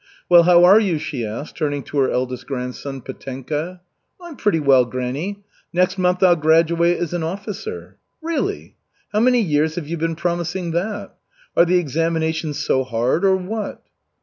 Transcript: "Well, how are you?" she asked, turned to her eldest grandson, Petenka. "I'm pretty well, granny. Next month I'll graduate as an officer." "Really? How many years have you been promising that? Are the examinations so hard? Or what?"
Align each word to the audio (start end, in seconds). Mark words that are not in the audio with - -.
"Well, 0.29 0.41
how 0.49 0.63
are 0.63 0.79
you?" 0.79 0.97
she 0.97 1.23
asked, 1.23 1.55
turned 1.57 1.85
to 1.85 1.99
her 1.99 2.09
eldest 2.09 2.47
grandson, 2.47 3.01
Petenka. 3.01 3.81
"I'm 4.19 4.35
pretty 4.35 4.59
well, 4.59 4.83
granny. 4.83 5.43
Next 5.71 5.99
month 5.99 6.23
I'll 6.23 6.35
graduate 6.35 6.97
as 6.97 7.13
an 7.13 7.21
officer." 7.21 7.97
"Really? 8.19 8.77
How 9.13 9.19
many 9.19 9.41
years 9.41 9.75
have 9.75 9.87
you 9.87 9.97
been 9.97 10.15
promising 10.15 10.71
that? 10.71 11.13
Are 11.55 11.65
the 11.65 11.77
examinations 11.77 12.57
so 12.57 12.83
hard? 12.83 13.23
Or 13.23 13.35
what?" 13.35 13.83